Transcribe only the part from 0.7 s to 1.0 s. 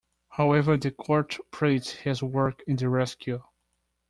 the